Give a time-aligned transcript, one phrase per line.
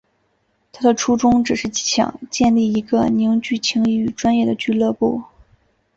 [0.71, 5.21] 他的初衷只是想建立一个凝聚情谊与专业的俱乐部。